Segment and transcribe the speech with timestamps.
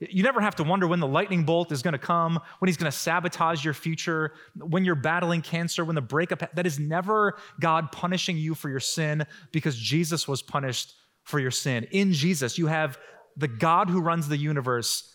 [0.00, 2.78] You never have to wonder when the lightning bolt is going to come, when he's
[2.78, 6.54] going to sabotage your future, when you're battling cancer, when the breakup.
[6.54, 10.94] That is never God punishing you for your sin because Jesus was punished
[11.24, 11.86] for your sin.
[11.90, 12.98] In Jesus, you have
[13.36, 15.14] the God who runs the universe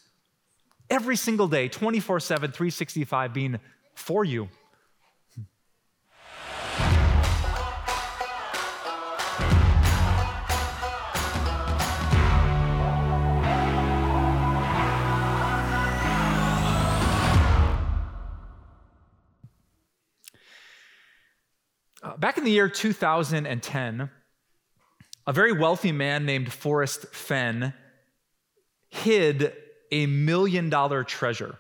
[0.90, 3.60] every single day, 24 7, 365, being
[3.96, 4.49] for you.
[22.17, 24.09] Back in the year 2010,
[25.27, 27.73] a very wealthy man named Forrest Fenn
[28.89, 29.53] hid
[29.91, 31.57] a million dollar treasure.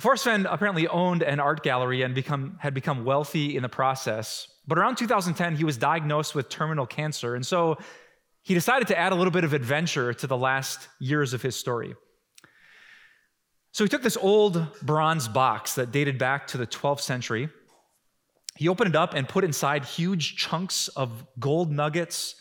[0.00, 4.48] Forrest Fenn apparently owned an art gallery and become, had become wealthy in the process.
[4.66, 7.34] But around 2010, he was diagnosed with terminal cancer.
[7.34, 7.78] And so
[8.42, 11.56] he decided to add a little bit of adventure to the last years of his
[11.56, 11.94] story.
[13.72, 17.48] So he took this old bronze box that dated back to the 12th century
[18.56, 22.36] he opened it up and put inside huge chunks of gold nuggets,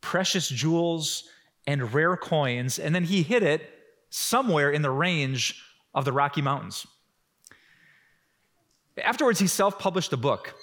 [0.00, 1.24] precious jewels,
[1.66, 3.70] and rare coins, and then he hid it
[4.10, 6.86] somewhere in the range of the Rocky Mountains.
[9.02, 10.54] Afterwards, he self published a book.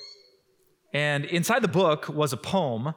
[0.94, 2.94] And inside the book was a poem.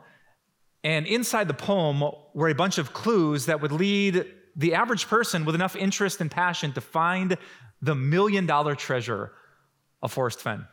[0.83, 2.03] And inside the poem
[2.35, 6.31] were a bunch of clues that would lead the average person with enough interest and
[6.31, 7.39] passion to find
[7.81, 9.33] the million dollar treasure
[10.03, 10.67] of Forrest Fenn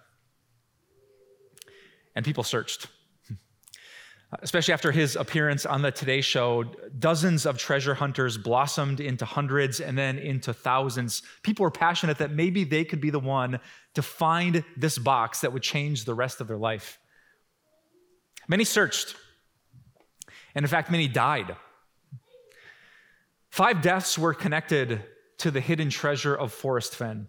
[2.15, 2.87] and people searched.
[4.41, 6.63] Especially after his appearance on the Today Show,
[6.99, 11.21] dozens of treasure hunters blossomed into hundreds and then into thousands.
[11.43, 13.59] People were passionate that maybe they could be the one
[13.93, 16.97] to find this box that would change the rest of their life.
[18.47, 19.15] Many searched,
[20.55, 21.57] and in fact, many died.
[23.49, 25.03] Five deaths were connected
[25.39, 27.27] to the hidden treasure of Forrest Fenn.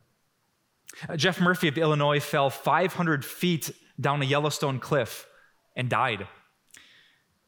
[1.16, 3.70] Jeff Murphy of Illinois fell 500 feet
[4.02, 5.26] down a Yellowstone cliff
[5.76, 6.26] and died.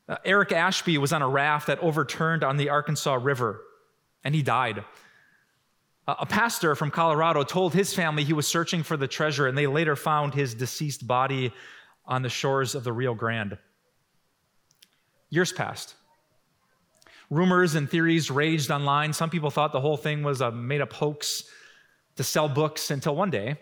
[0.08, 3.60] Uh, Eric Ashby was on a raft that overturned on the Arkansas River
[4.22, 4.84] and he died.
[6.06, 9.56] Uh, a pastor from Colorado told his family he was searching for the treasure and
[9.56, 11.52] they later found his deceased body
[12.06, 13.58] on the shores of the Rio Grande.
[15.30, 15.94] Years passed.
[17.30, 19.12] Rumors and theories raged online.
[19.12, 21.44] Some people thought the whole thing was a made up hoax
[22.16, 23.56] to sell books until one day,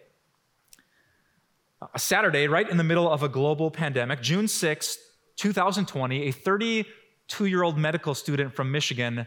[1.95, 4.99] a Saturday, right in the middle of a global pandemic, June 6,
[5.37, 9.27] 2020, a 32 year old medical student from Michigan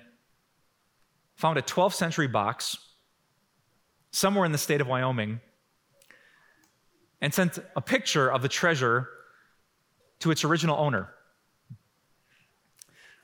[1.36, 2.78] found a 12th century box
[4.12, 5.42] somewhere in the state of Wyoming
[7.22, 9.10] and sent a picture of the treasure
[10.20, 11.10] to its original owner.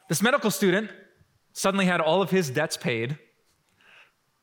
[0.09, 0.89] This medical student
[1.53, 3.17] suddenly had all of his debts paid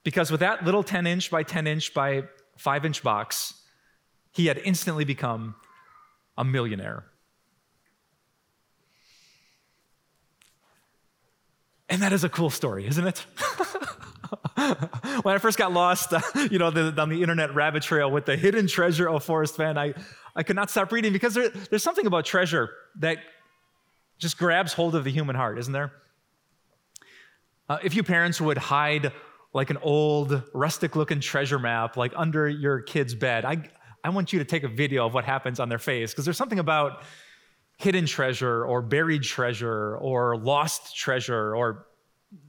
[0.05, 2.23] because with that little 10 inch by 10 inch by
[2.57, 3.55] 5 inch box,
[4.39, 5.57] he had instantly become
[6.37, 7.05] a millionaire.
[11.89, 13.19] And that is a cool story, isn't it?
[15.25, 16.21] when I first got lost, uh,
[16.53, 19.77] you know, the, on the internet rabbit trail with the hidden treasure of Forrest Fenn,
[19.77, 19.95] I,
[20.37, 23.19] I could not stop reading because there, there's something about treasure that
[24.19, 25.91] just grabs hold of the human heart, isn't there?
[27.69, 29.11] Uh, if you parents would hide
[29.53, 33.69] like an old rustic looking treasure map like under your kid's bed, I,
[34.09, 36.39] I want you to take a video of what happens on their face because there's
[36.39, 37.03] something about
[37.77, 41.87] hidden treasure or buried treasure or lost treasure or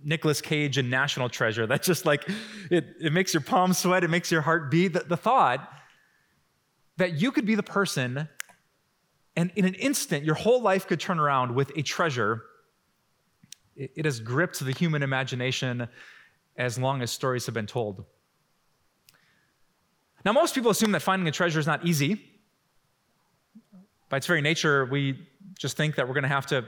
[0.01, 1.67] Nicolas Cage and National Treasure.
[1.67, 2.27] That's just like,
[2.71, 4.93] it, it makes your palms sweat, it makes your heart beat.
[4.93, 5.69] The, the thought
[6.95, 8.29] that you could be the person
[9.35, 12.43] and in an instant, your whole life could turn around with a treasure,
[13.75, 15.89] it, it has gripped the human imagination
[16.55, 18.05] as long as stories have been told.
[20.25, 22.21] Now, most people assume that finding a treasure is not easy.
[24.09, 26.65] By its very nature, we just think that we're going to have to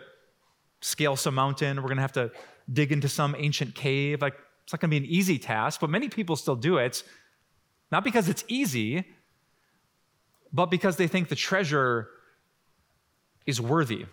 [0.81, 2.31] scale some mountain, we're going to have to
[2.71, 4.21] dig into some ancient cave.
[4.21, 7.03] Like, it's not going to be an easy task, but many people still do it,
[7.91, 9.05] not because it's easy,
[10.53, 12.09] but because they think the treasure
[13.45, 14.05] is worthy.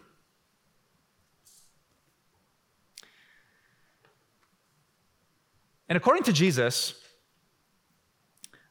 [5.89, 6.98] And according to Jesus,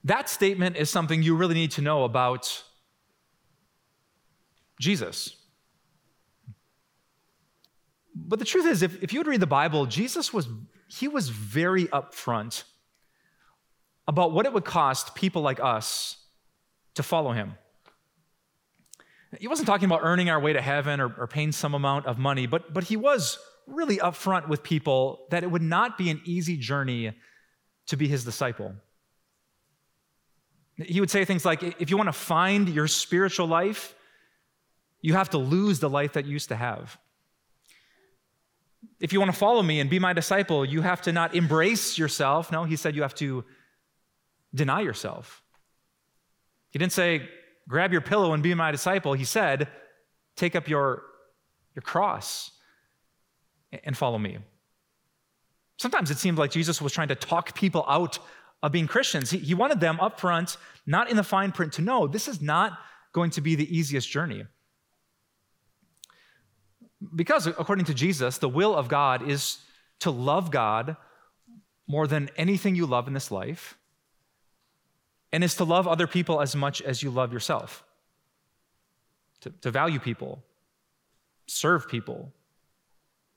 [0.07, 2.63] that statement is something you really need to know about
[4.79, 5.35] Jesus.
[8.15, 10.47] But the truth is, if, if you would read the Bible, Jesus was,
[10.87, 12.63] he was very upfront
[14.07, 16.17] about what it would cost people like us
[16.95, 17.55] to follow him.
[19.39, 22.17] He wasn't talking about earning our way to heaven or, or paying some amount of
[22.17, 23.37] money, but, but he was
[23.67, 27.11] really upfront with people that it would not be an easy journey
[27.87, 28.73] to be his disciple.
[30.77, 33.95] He would say things like if you want to find your spiritual life,
[35.01, 36.97] you have to lose the life that you used to have.
[38.99, 41.97] If you want to follow me and be my disciple, you have to not embrace
[41.97, 42.51] yourself.
[42.51, 43.43] No, he said you have to
[44.53, 45.43] deny yourself.
[46.69, 47.27] He didn't say,
[47.67, 49.13] grab your pillow and be my disciple.
[49.13, 49.67] He said,
[50.35, 51.03] take up your,
[51.75, 52.51] your cross
[53.83, 54.37] and follow me.
[55.77, 58.19] Sometimes it seemed like Jesus was trying to talk people out
[58.63, 59.29] of being Christians.
[59.31, 62.41] He, he wanted them up front, not in the fine print, to know this is
[62.41, 62.79] not
[63.13, 64.45] going to be the easiest journey.
[67.15, 69.59] Because, according to Jesus, the will of God is
[69.99, 70.97] to love God
[71.87, 73.77] more than anything you love in this life,
[75.31, 77.83] and is to love other people as much as you love yourself,
[79.41, 80.43] to, to value people,
[81.45, 82.33] serve people,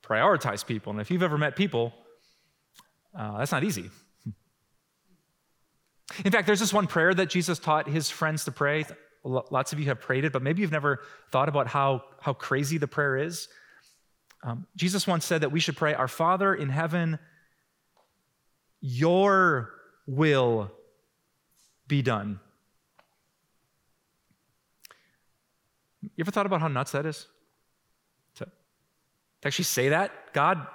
[0.03, 0.91] prioritize people.
[0.91, 1.93] And if you've ever met people,
[3.15, 3.89] uh, that's not easy.
[6.25, 8.85] In fact, there's this one prayer that Jesus taught his friends to pray.
[9.23, 11.01] Lots of you have prayed it, but maybe you've never
[11.31, 13.47] thought about how, how crazy the prayer is.
[14.43, 17.19] Um, Jesus once said that we should pray, Our Father in heaven,
[18.81, 19.71] your
[20.07, 20.71] will
[21.87, 22.39] be done.
[26.01, 27.27] You ever thought about how nuts that is?
[28.35, 28.51] To, to
[29.45, 30.65] actually say that, God,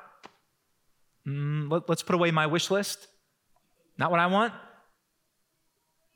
[1.26, 3.08] mm, let, let's put away my wish list.
[3.98, 4.52] Not what I want.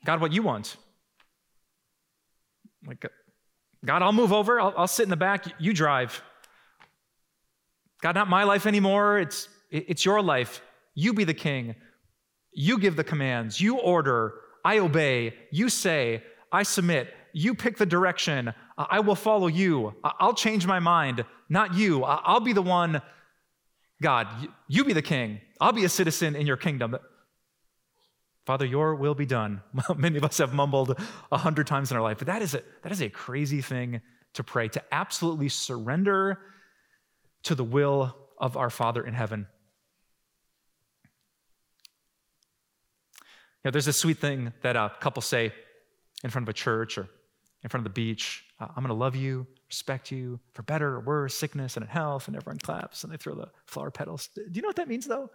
[0.05, 0.77] God, what you want.
[2.85, 3.05] Like,
[3.85, 4.59] God, I'll move over.
[4.59, 5.45] I'll, I'll sit in the back.
[5.59, 6.21] You drive.
[8.01, 9.19] God, not my life anymore.
[9.19, 10.61] It's, it's your life.
[10.95, 11.75] You be the king.
[12.51, 13.61] You give the commands.
[13.61, 14.33] You order.
[14.65, 15.35] I obey.
[15.51, 16.23] You say.
[16.51, 17.13] I submit.
[17.33, 18.53] You pick the direction.
[18.77, 19.93] I will follow you.
[20.03, 22.03] I'll change my mind, not you.
[22.03, 23.01] I'll be the one.
[24.01, 24.27] God,
[24.67, 25.39] you be the king.
[25.59, 26.97] I'll be a citizen in your kingdom.
[28.45, 29.61] Father, your will be done.
[29.95, 30.99] Many of us have mumbled
[31.31, 34.01] a hundred times in our life, but that is, a, that is a crazy thing
[34.33, 36.39] to pray, to absolutely surrender
[37.43, 39.47] to the will of our Father in heaven.
[43.19, 45.53] You know, there's this sweet thing that a couple say
[46.23, 47.07] in front of a church or
[47.63, 50.89] in front of the beach uh, I'm going to love you, respect you, for better
[50.89, 54.29] or worse, sickness and in health, and everyone claps and they throw the flower petals.
[54.35, 55.31] Do you know what that means, though?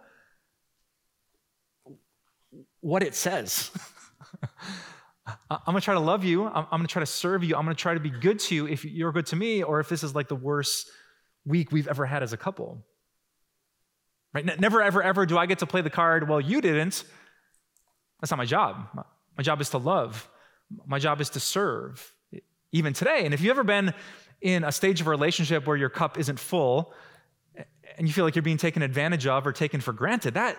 [2.81, 3.71] What it says.
[5.49, 6.45] I'm to try to love you.
[6.47, 7.55] I'm, going to try to serve you.
[7.55, 9.89] I'm to try to be good to you if you're good to me, or if
[9.89, 10.89] this is like the worst
[11.45, 12.85] week we've ever had as a couple.
[14.33, 14.59] Right?
[14.59, 17.03] Never, ever, ever do I get to play the card, well, you didn't.
[18.21, 18.87] That's not my job.
[19.37, 20.29] My job is to love,
[20.85, 22.13] my job is to serve,
[22.71, 23.25] even today.
[23.25, 23.93] And if you've ever been
[24.41, 26.93] in a stage of a relationship where your cup isn't full
[27.97, 30.57] and you feel like you're being taken advantage of or taken for granted, that,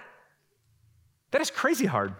[1.31, 2.15] that is crazy hard.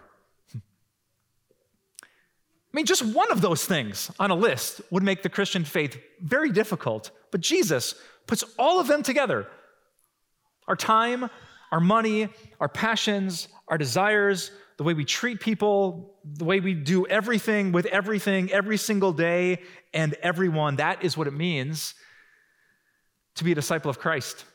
[2.71, 5.97] I mean, just one of those things on a list would make the Christian faith
[6.21, 7.09] very difficult.
[7.31, 7.95] But Jesus
[8.27, 9.47] puts all of them together
[10.67, 11.31] our time,
[11.71, 12.29] our money,
[12.59, 17.87] our passions, our desires, the way we treat people, the way we do everything with
[17.87, 19.59] everything every single day
[19.93, 20.75] and everyone.
[20.75, 21.95] That is what it means
[23.35, 24.45] to be a disciple of Christ.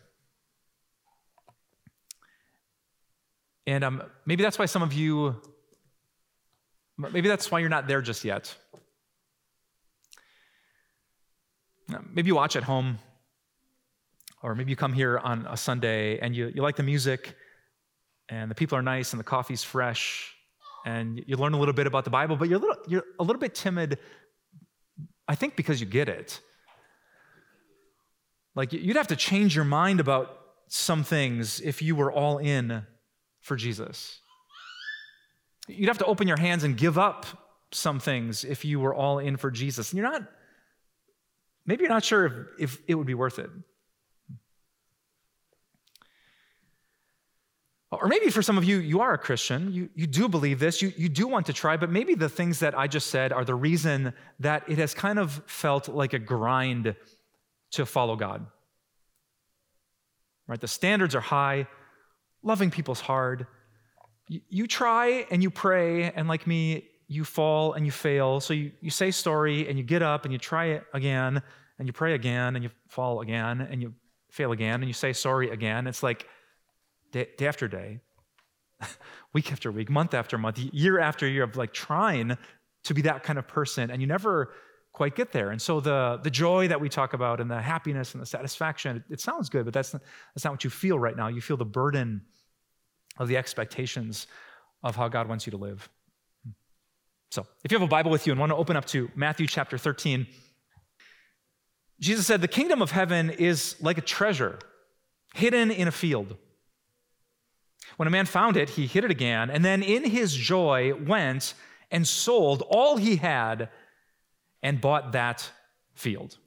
[3.67, 5.41] And um, maybe that's why some of you,
[6.99, 8.55] maybe that's why you're not there just yet.
[12.13, 12.99] Maybe you watch at home
[14.43, 17.35] or maybe you come here on a Sunday and you, you like the music
[18.29, 20.35] and the people are nice and the coffee's fresh
[20.85, 23.25] and you learn a little bit about the Bible, but you're a little, you're a
[23.25, 23.99] little bit timid,
[25.27, 26.41] I think because you get it.
[28.55, 30.39] Like you'd have to change your mind about
[30.69, 32.85] some things if you were all in
[33.45, 34.21] for Jesus.
[35.69, 37.27] You'd have to open your hands and give up
[37.73, 39.93] some things if you were all in for Jesus.
[39.93, 40.23] And you're not,
[41.67, 43.51] maybe you're not sure if, if it would be worth it.
[47.93, 50.83] Or maybe for some of you, you are a Christian, you, you do believe this,
[50.83, 53.45] you, you do want to try, but maybe the things that I just said are
[53.45, 56.97] the reason that it has kind of felt like a grind
[57.73, 58.47] to follow God.
[60.49, 60.61] Right?
[60.61, 61.69] The standards are high,
[62.45, 63.47] loving people's hard.
[64.29, 68.41] You, try and you pray, and like me, you fall and you fail.
[68.41, 71.43] So you, you say sorry and you get up and you try it again,
[71.79, 73.95] and you pray again, and you fall again, and you
[74.31, 75.87] fail again, and you say sorry again.
[75.87, 76.27] It's like,
[77.11, 78.01] day, day after day,
[79.33, 82.39] week after week, month after month, year after year of like trying
[82.85, 84.53] to be that kind of person, and you never
[84.95, 85.51] quite get there.
[85.51, 88.97] And so the, the joy that we talk about and the happiness and the satisfaction,
[88.97, 90.01] it, it sounds good, but that's not,
[90.35, 91.27] that's not what you feel right now.
[91.27, 92.23] You feel the burden
[93.19, 94.29] of the expectations
[94.85, 95.89] of how God wants you to live.
[97.33, 99.49] So, if you have a Bible with you and want to open up to Matthew
[99.49, 100.29] chapter 13,
[101.99, 104.61] Jesus said, The kingdom of heaven is like a treasure
[105.35, 106.37] hidden in a field.
[107.97, 111.55] When a man found it, he hid it again, and then in his joy went
[111.91, 113.69] and sold all he had
[114.65, 115.49] and bought that
[115.93, 116.39] field.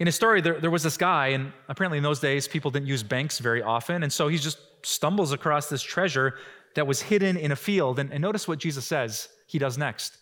[0.00, 2.86] In a story, there, there was this guy, and apparently in those days, people didn't
[2.86, 6.36] use banks very often, and so he just stumbles across this treasure
[6.74, 7.98] that was hidden in a field.
[7.98, 10.16] And, and notice what Jesus says he does next.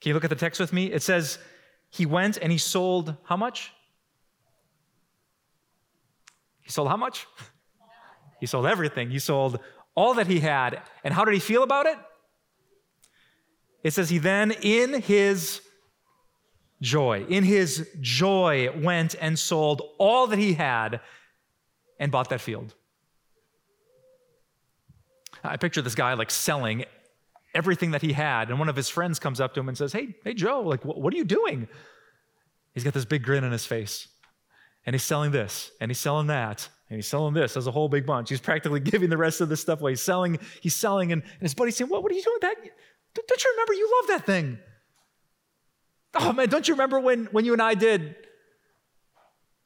[0.00, 0.92] Can you look at the text with me?
[0.92, 1.38] It says,
[1.90, 3.72] He went and he sold how much?
[6.62, 7.26] He sold how much?
[8.38, 9.08] He sold everything.
[9.08, 9.60] He sold
[9.96, 10.82] all that he had.
[11.02, 11.96] And how did he feel about it?
[13.82, 15.62] It says, He then, in his
[16.80, 21.00] joy, in his joy, went and sold all that he had
[21.98, 22.74] and bought that field.
[25.42, 26.84] I picture this guy like selling
[27.54, 29.92] everything that he had, and one of his friends comes up to him and says,
[29.92, 31.68] Hey, hey, Joe, like, what are you doing?
[32.74, 34.08] He's got this big grin on his face,
[34.84, 37.88] and he's selling this, and he's selling that, and he's selling this as a whole
[37.88, 38.28] big bunch.
[38.28, 39.92] He's practically giving the rest of this stuff away.
[39.92, 42.42] He's selling, he's selling, and, and his buddy's saying, What, what are you doing with
[42.42, 42.56] that?
[43.26, 44.58] Don't you remember you love that thing?
[46.14, 48.16] Oh man, don't you remember when, when you and I did?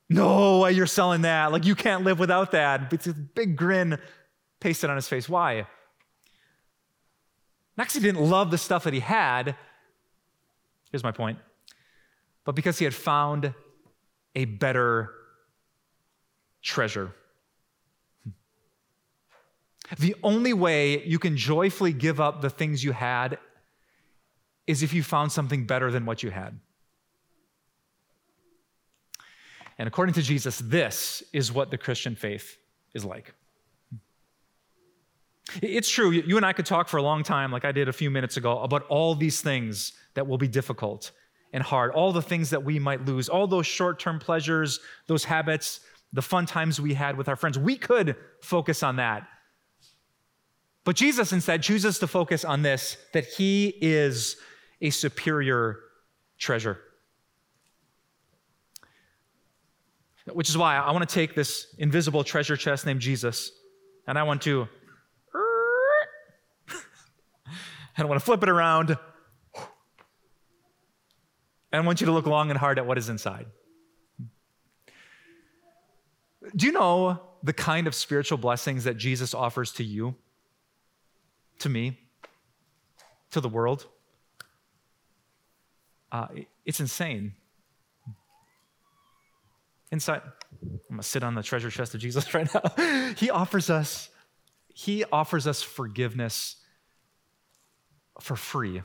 [0.09, 1.53] No way you're selling that.
[1.53, 2.93] Like you can't live without that.
[2.93, 3.99] It's a big grin
[4.59, 5.29] pasted on his face.
[5.29, 5.67] Why?
[7.77, 9.55] Not because he didn't love the stuff that he had.
[10.91, 11.39] Here's my point.
[12.45, 13.55] But because he had found
[14.35, 15.13] a better
[16.63, 17.13] treasure.
[19.99, 23.39] The only way you can joyfully give up the things you had
[24.67, 26.61] is if you found something better than what you had.
[29.79, 32.59] And according to Jesus, this is what the Christian faith
[32.95, 33.35] is like.
[35.63, 37.93] It's true, you and I could talk for a long time, like I did a
[37.93, 41.11] few minutes ago, about all these things that will be difficult
[41.53, 45.25] and hard, all the things that we might lose, all those short term pleasures, those
[45.25, 45.81] habits,
[46.13, 47.59] the fun times we had with our friends.
[47.59, 49.27] We could focus on that.
[50.85, 54.37] But Jesus instead chooses to focus on this that he is
[54.81, 55.79] a superior
[56.39, 56.79] treasure.
[60.33, 63.53] Which is why I want to take this invisible treasure chest named Jesus
[64.07, 64.69] and I want to
[67.97, 68.97] and I want to flip it around.
[71.73, 73.47] And I want you to look long and hard at what is inside.
[76.55, 80.15] Do you know the kind of spiritual blessings that Jesus offers to you,
[81.61, 81.99] to me,
[83.31, 83.87] to the world?
[86.13, 86.27] Uh,
[86.65, 87.35] it's insane.
[89.93, 90.23] Inside,
[90.63, 93.15] I'm gonna sit on the treasure chest of Jesus right now.
[93.17, 94.09] he offers us,
[94.75, 96.57] he offers us forgiveness
[98.21, 98.83] for free.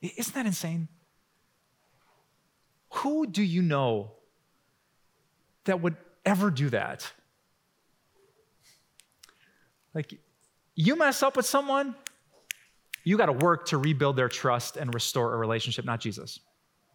[0.00, 0.88] Isn't that insane?
[2.96, 4.12] Who do you know
[5.64, 7.10] that would ever do that?
[9.94, 10.18] Like,
[10.74, 11.94] you mess up with someone,
[13.04, 16.40] you got to work to rebuild their trust and restore a relationship, not Jesus.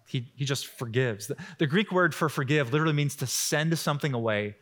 [0.08, 1.28] He, he just forgives.
[1.28, 4.56] The, the Greek word for forgive literally means to send something away.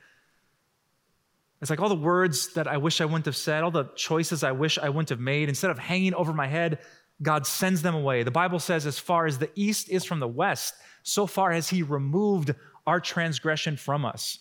[1.62, 4.44] It's like all the words that I wish I wouldn't have said, all the choices
[4.44, 6.80] I wish I wouldn't have made, instead of hanging over my head,
[7.22, 8.24] God sends them away.
[8.24, 11.70] The Bible says, as far as the east is from the west, so far has
[11.70, 12.54] He removed
[12.86, 14.40] our transgression from us.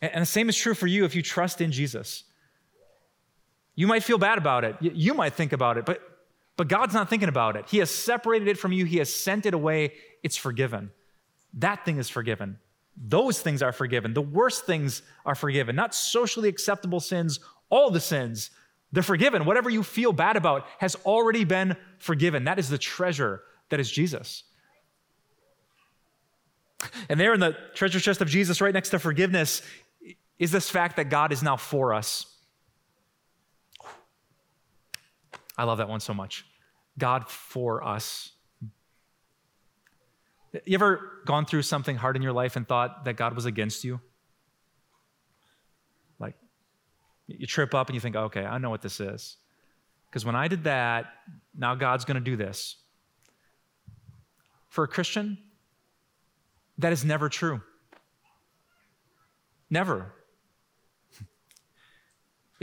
[0.00, 2.24] And the same is true for you if you trust in Jesus.
[3.74, 4.76] You might feel bad about it.
[4.80, 6.00] You might think about it, but,
[6.56, 7.64] but God's not thinking about it.
[7.68, 9.94] He has separated it from you, He has sent it away.
[10.22, 10.90] It's forgiven.
[11.54, 12.58] That thing is forgiven.
[12.96, 14.14] Those things are forgiven.
[14.14, 18.50] The worst things are forgiven, not socially acceptable sins, all the sins.
[18.94, 19.44] They're forgiven.
[19.44, 22.44] Whatever you feel bad about has already been forgiven.
[22.44, 24.44] That is the treasure that is Jesus.
[27.08, 29.62] And there in the treasure chest of Jesus, right next to forgiveness,
[30.38, 32.26] is this fact that God is now for us.
[35.58, 36.44] I love that one so much.
[36.96, 38.30] God for us.
[40.64, 43.82] You ever gone through something hard in your life and thought that God was against
[43.82, 44.00] you?
[46.20, 46.36] Like,
[47.26, 49.36] you trip up and you think, okay, I know what this is.
[50.06, 51.06] Because when I did that,
[51.56, 52.76] now God's going to do this.
[54.68, 55.38] For a Christian,
[56.78, 57.60] that is never true.
[59.70, 60.12] Never.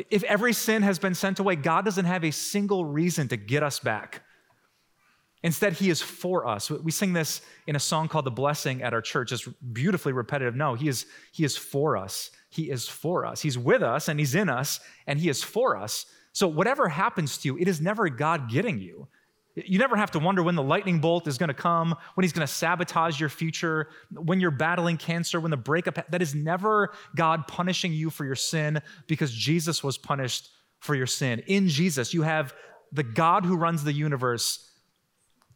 [0.09, 3.61] If every sin has been sent away, God doesn't have a single reason to get
[3.61, 4.23] us back.
[5.43, 6.69] Instead, He is for us.
[6.69, 9.31] We sing this in a song called The Blessing at our church.
[9.31, 10.55] It's beautifully repetitive.
[10.55, 12.31] No, He is, he is for us.
[12.49, 13.41] He is for us.
[13.41, 16.05] He's with us and He's in us and He is for us.
[16.33, 19.07] So, whatever happens to you, it is never God getting you.
[19.55, 22.31] You never have to wonder when the lightning bolt is going to come, when he's
[22.31, 26.09] going to sabotage your future, when you're battling cancer, when the breakup.
[26.09, 31.07] That is never God punishing you for your sin because Jesus was punished for your
[31.07, 31.43] sin.
[31.47, 32.53] In Jesus, you have
[32.93, 34.70] the God who runs the universe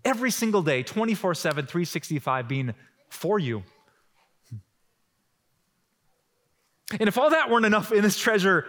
[0.05, 2.73] every single day, 24 7, 365, being
[3.09, 3.63] for you.
[6.99, 8.65] And if all that weren't enough in this treasure,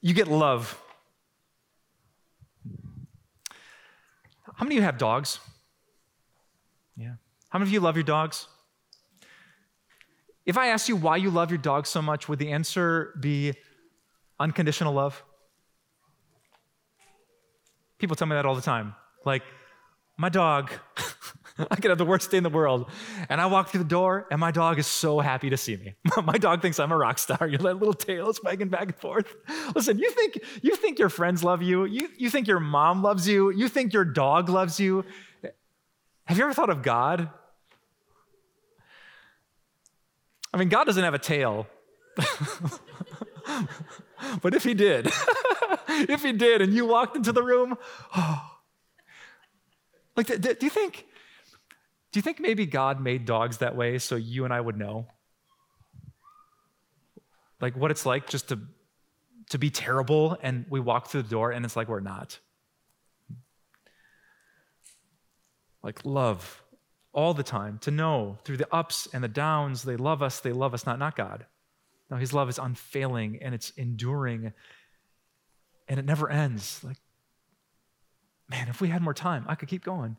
[0.00, 0.80] you get love.
[4.54, 5.40] How many of you have dogs?
[6.96, 7.14] Yeah.
[7.48, 8.46] How many of you love your dogs?
[10.46, 13.54] If I asked you why you love your dog so much, would the answer be
[14.38, 15.22] unconditional love?
[17.98, 18.94] People tell me that all the time.
[19.24, 19.42] Like,
[20.20, 20.70] my dog,
[21.70, 22.90] I could have the worst day in the world.
[23.30, 25.94] And I walk through the door, and my dog is so happy to see me.
[26.24, 27.48] my dog thinks I'm a rock star.
[27.50, 29.34] You that little tail wagging back and forth.
[29.74, 31.86] Listen, you think you think your friends love you.
[31.86, 33.50] You you think your mom loves you.
[33.50, 35.06] You think your dog loves you.
[36.26, 37.30] Have you ever thought of God?
[40.52, 41.66] I mean, God doesn't have a tail.
[44.42, 45.10] but if he did,
[45.88, 47.78] if he did, and you walked into the room,
[48.16, 48.49] oh,
[50.28, 51.06] like, do you think,
[52.12, 55.06] do you think maybe God made dogs that way so you and I would know?
[57.60, 58.58] Like what it's like just to,
[59.50, 62.38] to be terrible and we walk through the door and it's like we're not.
[65.82, 66.62] Like love
[67.12, 70.52] all the time, to know through the ups and the downs, they love us, they
[70.52, 71.46] love us not, not God.
[72.10, 74.52] No, his love is unfailing and it's enduring
[75.88, 76.80] and it never ends.
[76.84, 76.98] Like
[78.50, 80.16] man, if we had more time, I could keep going.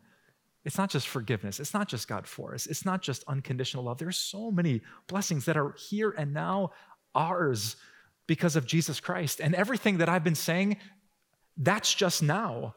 [0.64, 1.60] It's not just forgiveness.
[1.60, 2.66] It's not just God for us.
[2.66, 3.98] It's not just unconditional love.
[3.98, 6.70] There's so many blessings that are here and now
[7.14, 7.76] ours
[8.26, 9.40] because of Jesus Christ.
[9.40, 10.76] And everything that I've been saying,
[11.56, 12.74] that's just now.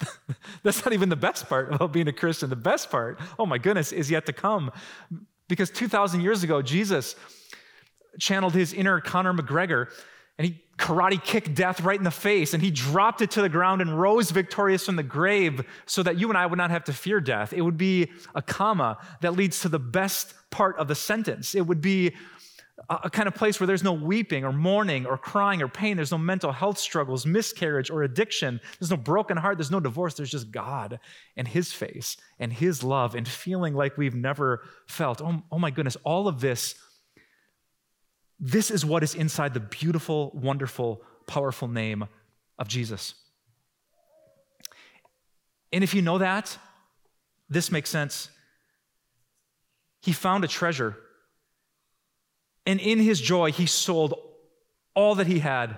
[0.62, 2.50] that's not even the best part about being a Christian.
[2.50, 4.70] The best part, oh my goodness, is yet to come.
[5.48, 7.16] Because 2,000 years ago, Jesus
[8.18, 9.88] channeled his inner Conor McGregor
[10.38, 13.48] and he karate kicked death right in the face and he dropped it to the
[13.48, 16.84] ground and rose victorious from the grave so that you and I would not have
[16.84, 17.52] to fear death.
[17.52, 21.54] It would be a comma that leads to the best part of the sentence.
[21.54, 22.14] It would be
[22.90, 25.96] a, kind of place where there's no weeping or mourning or crying or pain.
[25.96, 28.60] There's no mental health struggles, miscarriage or addiction.
[28.78, 29.58] There's no broken heart.
[29.58, 30.14] There's no divorce.
[30.14, 30.98] There's just God
[31.36, 35.22] and His face and His love and feeling like we've never felt.
[35.22, 36.74] Oh, oh my goodness, all of this
[38.40, 42.06] this is what is inside the beautiful, wonderful, powerful name
[42.58, 43.14] of Jesus.
[45.72, 46.56] And if you know that,
[47.48, 48.28] this makes sense.
[50.02, 50.96] He found a treasure,
[52.66, 54.14] and in his joy, he sold
[54.94, 55.76] all that he had.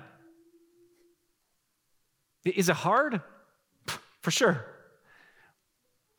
[2.45, 3.21] Is it hard?
[4.21, 4.65] For sure.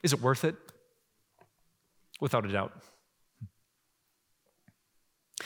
[0.03, 0.55] Is it worth it?
[2.19, 2.73] Without a doubt.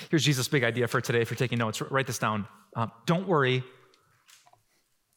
[0.09, 1.21] Here's Jesus' big idea for today.
[1.21, 2.47] If you're taking notes, write this down.
[2.75, 3.63] Uh, don't worry.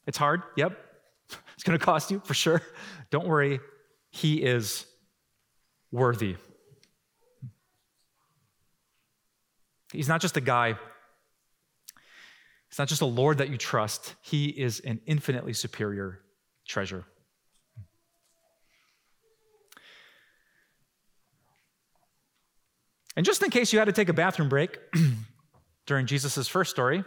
[0.07, 0.43] It's hard.
[0.55, 0.77] Yep.
[1.55, 2.61] It's going to cost you for sure.
[3.11, 3.61] Don't worry.
[4.11, 4.85] He is
[5.89, 6.35] worthy.
[9.91, 10.75] He's not just a guy,
[12.69, 14.15] he's not just a Lord that you trust.
[14.21, 16.19] He is an infinitely superior
[16.67, 17.05] treasure.
[23.15, 24.77] And just in case you had to take a bathroom break
[25.85, 27.03] during Jesus' first story,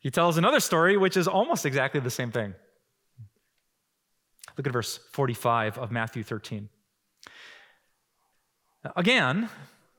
[0.00, 2.54] he tells another story which is almost exactly the same thing.
[4.56, 6.68] Look at verse 45 of Matthew 13.
[8.96, 9.48] Again,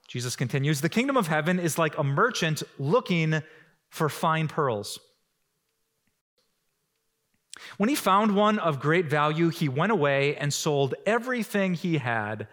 [0.08, 3.42] Jesus continues, the kingdom of heaven is like a merchant looking
[3.90, 5.00] for fine pearls.
[7.78, 12.48] When he found one of great value, he went away and sold everything he had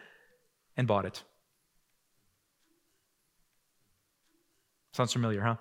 [0.77, 1.23] and bought it.
[4.99, 5.55] Sounds familiar, huh?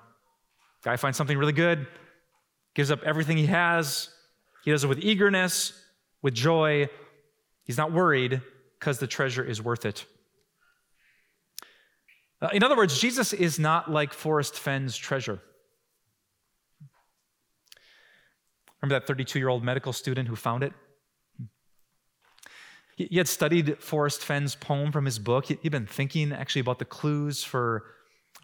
[0.84, 1.86] Guy finds something really good,
[2.74, 4.10] gives up everything he has.
[4.66, 5.80] He does it with eagerness,
[6.24, 6.90] with joy.
[7.64, 8.42] He's not worried
[8.80, 10.06] because the treasure is worth it.
[12.42, 15.40] Uh, in other words, Jesus is not like Forrest Fenn's treasure.
[18.82, 20.74] Remember that 32 year old medical student who found it?
[22.96, 25.46] He had studied Forrest Fenn's poem from his book.
[25.46, 27.84] He'd been thinking actually about the clues for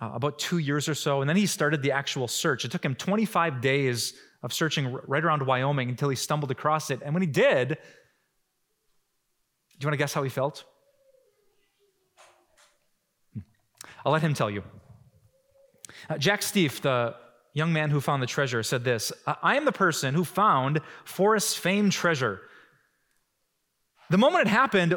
[0.01, 1.21] uh, about two years or so.
[1.21, 2.65] And then he started the actual search.
[2.65, 7.01] It took him 25 days of searching right around Wyoming until he stumbled across it.
[7.03, 7.75] And when he did, do
[9.79, 10.65] you want to guess how he felt?
[13.33, 13.41] Hmm.
[14.05, 14.63] I'll let him tell you.
[16.09, 17.15] Uh, Jack Stuef, the
[17.53, 21.55] young man who found the treasure, said this I am the person who found Forrest's
[21.55, 22.41] famed treasure.
[24.09, 24.95] The moment it happened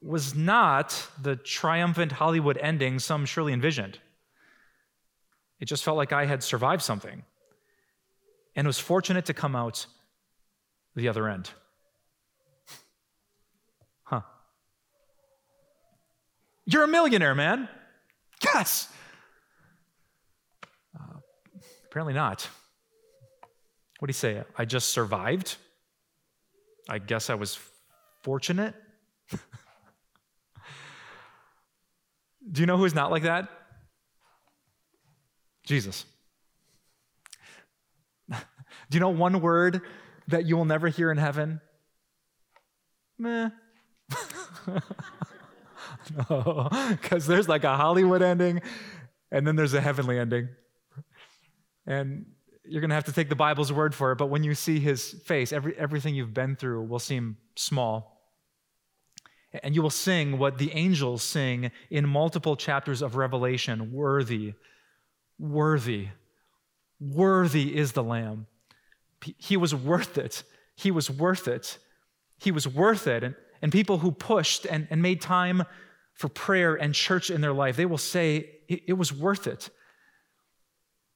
[0.00, 3.98] was not the triumphant Hollywood ending some surely envisioned.
[5.60, 7.24] It just felt like I had survived something
[8.54, 9.86] and was fortunate to come out
[10.94, 11.50] the other end.
[14.04, 14.20] Huh.
[16.64, 17.68] You're a millionaire, man.
[18.42, 18.88] Yes.
[20.94, 21.18] Uh,
[21.86, 22.48] apparently not.
[23.98, 24.44] What do you say?
[24.56, 25.56] I just survived?
[26.88, 27.58] I guess I was
[28.22, 28.74] fortunate?
[32.50, 33.48] do you know who's not like that?
[35.64, 36.04] Jesus.
[38.30, 38.36] do
[38.92, 39.82] you know one word
[40.28, 41.60] that you will never hear in heaven?
[43.18, 43.50] Meh.
[46.30, 48.62] no, because there's like a Hollywood ending
[49.30, 50.48] and then there's a heavenly ending.
[51.86, 52.26] And
[52.64, 54.78] you're going to have to take the Bible's word for it, but when you see
[54.78, 58.17] his face, every, everything you've been through will seem small.
[59.52, 64.54] And you will sing what the angels sing in multiple chapters of Revelation Worthy,
[65.38, 66.08] worthy,
[67.00, 68.46] worthy is the Lamb.
[69.36, 70.42] He was worth it.
[70.76, 71.78] He was worth it.
[72.38, 73.24] He was worth it.
[73.24, 75.64] And, and people who pushed and, and made time
[76.14, 79.70] for prayer and church in their life, they will say, it, it was worth it.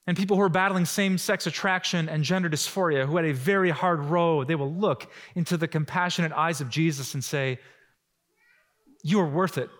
[0.07, 3.71] And people who are battling same sex attraction and gender dysphoria, who had a very
[3.71, 7.61] hard road, they will look into the compassionate eyes of Jesus and say,
[9.03, 9.71] You are worth it.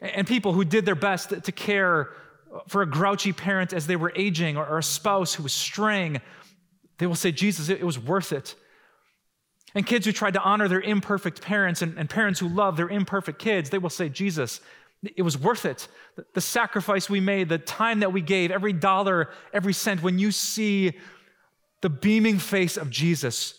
[0.00, 2.10] And people who did their best to care
[2.68, 6.20] for a grouchy parent as they were aging or a spouse who was straying,
[6.98, 8.54] they will say, Jesus, it was worth it.
[9.74, 12.88] And kids who tried to honor their imperfect parents and, and parents who love their
[12.88, 14.60] imperfect kids, they will say, Jesus,
[15.16, 15.88] it was worth it.
[16.34, 20.02] The sacrifice we made, the time that we gave, every dollar, every cent.
[20.02, 20.92] When you see
[21.80, 23.54] the beaming face of Jesus,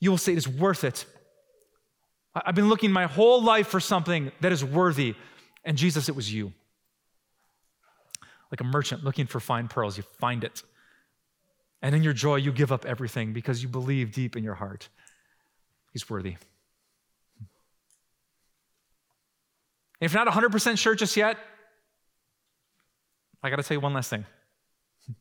[0.00, 1.04] you will say it is worth it.
[2.34, 5.14] I've been looking my whole life for something that is worthy,
[5.64, 6.52] and Jesus, it was you.
[8.50, 10.62] Like a merchant looking for fine pearls, you find it.
[11.82, 14.88] And in your joy, you give up everything because you believe deep in your heart
[15.92, 16.36] He's worthy.
[20.00, 21.36] if you're not 100% sure just yet,
[23.40, 24.24] I got to tell you one last thing.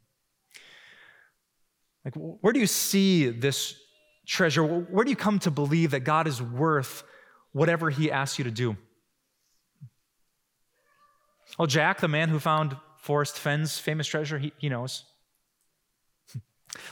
[2.04, 3.76] Like, where do you see this
[4.32, 4.64] treasure?
[4.64, 7.04] Where do you come to believe that God is worth
[7.52, 8.78] whatever He asks you to do?
[11.60, 15.04] Well, Jack, the man who found Forrest Fenn's famous treasure, he, he knows.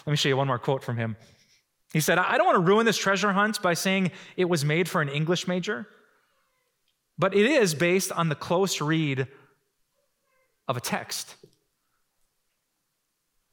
[0.05, 1.15] Let me show you one more quote from him.
[1.93, 4.89] He said, I don't want to ruin this treasure hunt by saying it was made
[4.89, 5.87] for an English major
[7.19, 9.27] but it is based on the close read
[10.67, 11.35] of a text.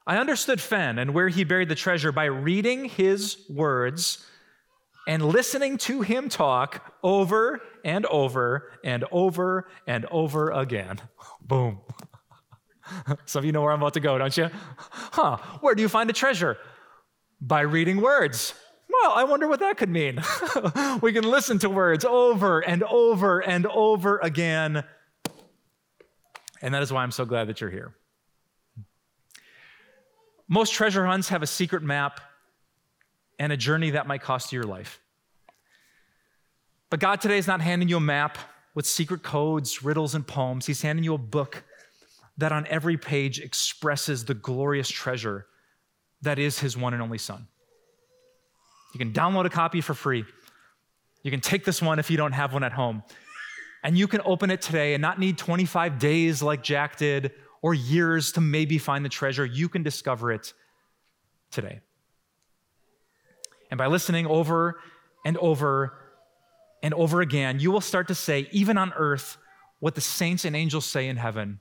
[0.06, 4.24] I understood Fenn and where he buried the treasure by reading his words
[5.08, 11.00] and listening to him talk over and over and over and over again.
[11.40, 11.80] Boom.
[13.24, 14.50] Some of you know where I'm about to go, don't you?
[15.16, 16.58] Huh, where do you find a treasure?
[17.40, 18.52] By reading words.
[18.88, 20.20] Well, I wonder what that could mean.
[21.00, 24.84] we can listen to words over and over and over again.
[26.60, 27.94] And that is why I'm so glad that you're here.
[30.48, 32.20] Most treasure hunts have a secret map
[33.38, 35.00] and a journey that might cost you your life.
[36.88, 38.38] But God today is not handing you a map
[38.74, 40.66] with secret codes, riddles, and poems.
[40.66, 41.64] He's handing you a book
[42.38, 45.46] that on every page expresses the glorious treasure
[46.22, 47.48] that is His one and only Son.
[48.94, 50.24] You can download a copy for free.
[51.22, 53.02] You can take this one if you don't have one at home.
[53.82, 57.32] And you can open it today and not need 25 days like Jack did
[57.66, 59.44] or years to maybe find the treasure.
[59.44, 60.52] You can discover it
[61.50, 61.80] today.
[63.72, 64.78] And by listening over
[65.24, 65.98] and over
[66.80, 69.36] and over again, you will start to say, even on earth,
[69.80, 71.58] what the saints and angels say in heaven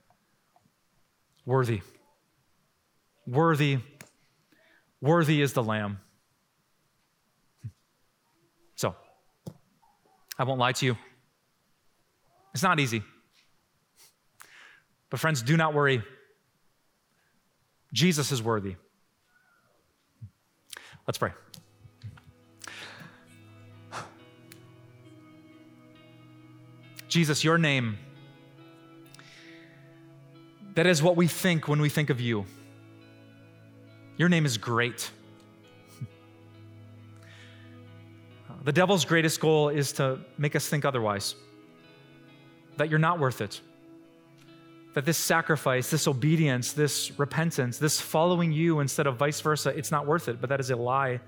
[1.44, 1.82] worthy.
[3.26, 3.78] Worthy.
[5.00, 5.98] Worthy is the Lamb.
[8.76, 8.94] So,
[10.38, 10.96] I won't lie to you.
[12.54, 13.02] It's not easy.
[15.10, 16.02] But, friends, do not worry.
[17.92, 18.76] Jesus is worthy.
[21.06, 21.30] Let's pray.
[27.08, 27.98] Jesus, your name
[30.76, 32.44] That is what we think when we think of you.
[34.18, 35.10] Your name is great.
[38.62, 41.34] The devil's greatest goal is to make us think otherwise,
[42.76, 43.62] that you're not worth it,
[44.96, 49.90] that this sacrifice, this obedience, this repentance, this following you instead of vice versa, it's
[49.90, 51.20] not worth it, but that is a lie.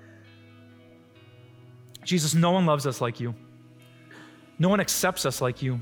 [2.03, 3.35] Jesus, no one loves us like you.
[4.57, 5.79] No one accepts us like you.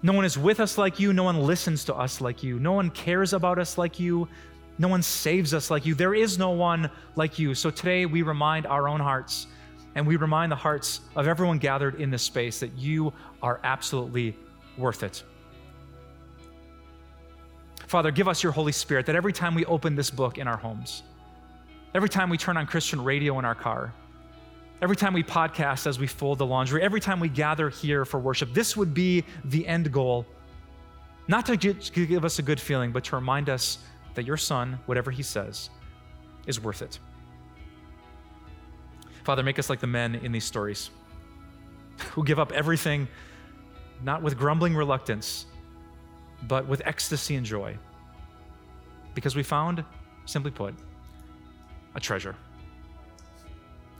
[0.00, 1.12] No one is with us like you.
[1.12, 2.58] No one listens to us like you.
[2.58, 4.26] No one cares about us like you.
[4.78, 5.94] No one saves us like you.
[5.94, 7.54] There is no one like you.
[7.54, 9.46] So today we remind our own hearts
[9.94, 14.34] and we remind the hearts of everyone gathered in this space that you are absolutely
[14.78, 15.22] worth it.
[17.88, 20.58] Father, give us your Holy Spirit that every time we open this book in our
[20.58, 21.02] homes,
[21.94, 23.94] every time we turn on Christian radio in our car,
[24.82, 28.20] every time we podcast as we fold the laundry, every time we gather here for
[28.20, 30.26] worship, this would be the end goal.
[31.28, 33.78] Not to give us a good feeling, but to remind us
[34.12, 35.70] that your son, whatever he says,
[36.46, 36.98] is worth it.
[39.24, 40.90] Father, make us like the men in these stories
[42.12, 43.08] who give up everything,
[44.02, 45.46] not with grumbling reluctance,
[46.46, 47.76] but with ecstasy and joy.
[49.14, 49.84] Because we found,
[50.26, 50.74] simply put,
[51.94, 52.36] a treasure.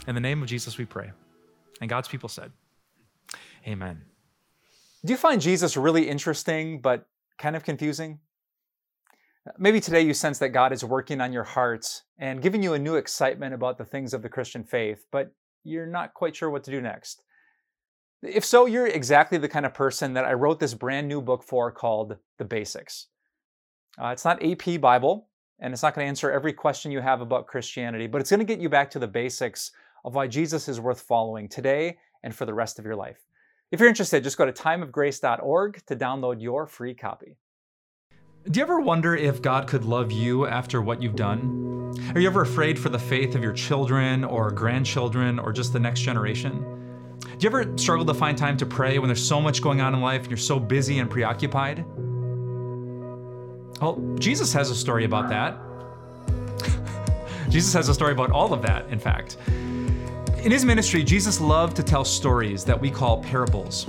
[0.06, 1.10] In the name of Jesus, we pray.
[1.80, 2.52] And God's people said,
[3.66, 4.02] Amen.
[5.04, 7.06] Do you find Jesus really interesting, but
[7.38, 8.20] kind of confusing?
[9.58, 12.78] Maybe today you sense that God is working on your heart and giving you a
[12.78, 15.32] new excitement about the things of the Christian faith, but
[15.64, 17.22] you're not quite sure what to do next.
[18.22, 21.44] If so, you're exactly the kind of person that I wrote this brand new book
[21.44, 23.06] for called The Basics.
[23.96, 25.28] Uh, it's not AP Bible,
[25.60, 28.40] and it's not going to answer every question you have about Christianity, but it's going
[28.40, 29.70] to get you back to the basics
[30.04, 33.20] of why Jesus is worth following today and for the rest of your life.
[33.70, 37.36] If you're interested, just go to timeofgrace.org to download your free copy.
[38.50, 41.94] Do you ever wonder if God could love you after what you've done?
[42.14, 45.80] Are you ever afraid for the faith of your children or grandchildren or just the
[45.80, 46.77] next generation?
[47.38, 49.94] Do you ever struggle to find time to pray when there's so much going on
[49.94, 51.84] in life and you're so busy and preoccupied?
[53.80, 55.56] Well, Jesus has a story about that.
[57.48, 59.36] Jesus has a story about all of that, in fact.
[60.42, 63.86] In his ministry, Jesus loved to tell stories that we call parables.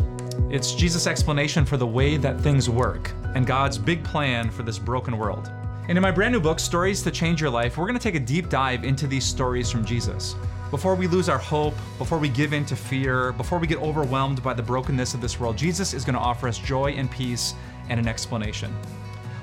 [0.51, 4.77] It's Jesus' explanation for the way that things work and God's big plan for this
[4.77, 5.51] broken world.
[5.87, 8.13] And in my brand new book, Stories to Change Your Life, we're going to take
[8.13, 10.35] a deep dive into these stories from Jesus.
[10.71, 14.43] Before we lose our hope, before we give in to fear, before we get overwhelmed
[14.43, 17.55] by the brokenness of this world, Jesus is going to offer us joy and peace
[17.89, 18.71] and an explanation.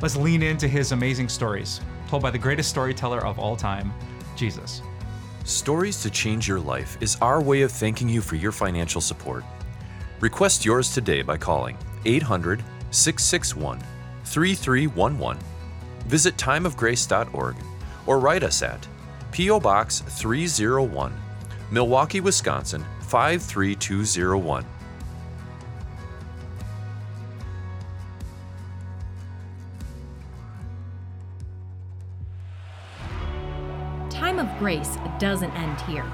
[0.01, 3.93] Let's lean into his amazing stories, told by the greatest storyteller of all time,
[4.37, 4.83] Jesus.
[5.43, 9.43] Stories to Change Your Life is our way of thanking you for your financial support.
[10.21, 12.63] Request yours today by calling 800
[12.93, 13.83] 661
[14.25, 15.43] 3311.
[16.07, 17.57] Visit timeofgrace.org
[18.07, 18.87] or write us at
[19.37, 19.61] P.O.
[19.61, 21.13] Box 301,
[21.71, 24.65] Milwaukee, Wisconsin 53201.
[34.09, 36.11] Time of Grace doesn't end here.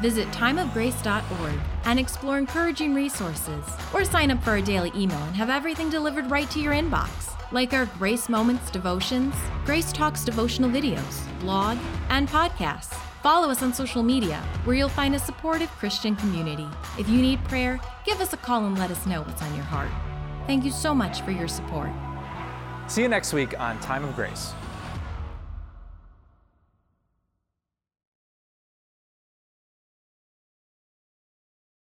[0.00, 5.50] Visit timeofgrace.org and explore encouraging resources, or sign up for our daily email and have
[5.50, 9.32] everything delivered right to your inbox, like our Grace Moments devotions,
[9.64, 11.78] Grace Talks devotional videos, blog,
[12.10, 12.92] and podcasts.
[13.22, 16.66] Follow us on social media, where you'll find a supportive Christian community.
[16.98, 19.64] If you need prayer, give us a call and let us know what's on your
[19.64, 19.88] heart.
[20.48, 21.90] Thank you so much for your support.
[22.88, 24.52] See you next week on Time of Grace.